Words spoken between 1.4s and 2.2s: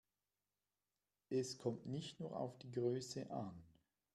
kommt nicht